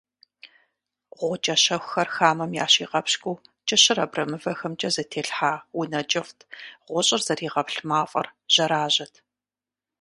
[1.15, 6.39] Гъукӏэ щэхухэр хамэм ящигъэпщкӏуу кӏыщыр абрэмывэхэмкӏэ зэтелъхьа унэ кӏыфӏт,
[6.91, 9.13] гъущӏыр зэригъэплъ мафӏэр жьэражьэт.